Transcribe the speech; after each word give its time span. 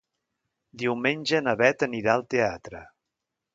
Diumenge 0.83 1.43
na 1.49 1.53
Bet 1.61 1.87
anirà 1.89 2.17
al 2.17 2.27
teatre. 2.35 2.85